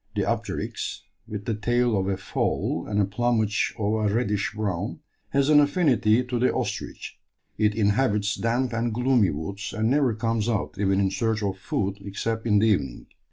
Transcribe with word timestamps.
The 0.15 0.23
apteryx, 0.27 1.03
with 1.27 1.45
the 1.45 1.53
tail 1.53 1.95
of 1.95 2.07
a 2.07 2.17
fowl 2.17 2.87
and 2.89 2.99
a 2.99 3.05
plumage 3.05 3.75
of 3.77 3.93
a 3.93 4.11
reddish 4.11 4.51
brown, 4.55 5.01
has 5.29 5.47
an 5.47 5.59
affinity 5.59 6.23
to 6.23 6.39
the 6.39 6.51
ostrich; 6.51 7.19
it 7.59 7.75
inhabits 7.75 8.33
damp 8.33 8.73
and 8.73 8.91
gloomy 8.91 9.29
woods, 9.29 9.73
and 9.77 9.91
never 9.91 10.15
comes 10.15 10.49
out 10.49 10.79
even 10.79 10.99
in 10.99 11.11
search 11.11 11.43
of 11.43 11.59
food 11.59 11.99
except 12.03 12.47
in 12.47 12.57
the 12.57 12.65
evening. 12.69 13.05